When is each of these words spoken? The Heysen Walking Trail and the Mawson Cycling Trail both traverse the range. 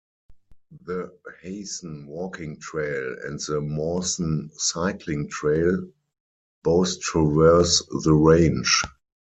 The 0.85 1.13
Heysen 1.43 2.07
Walking 2.07 2.59
Trail 2.59 3.17
and 3.23 3.39
the 3.41 3.61
Mawson 3.61 4.49
Cycling 4.57 5.29
Trail 5.29 5.91
both 6.63 6.99
traverse 7.01 7.85
the 8.03 8.13
range. 8.15 8.81